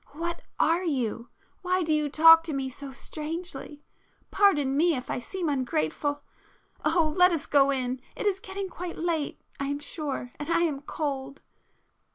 [0.13, 3.83] What are you?—why do you talk to me so strangely?
[4.31, 6.23] Pardon me if I seem ungrateful...,
[6.83, 10.81] oh, let us go in—it is getting quite late I am sure, and I am
[10.81, 11.43] cold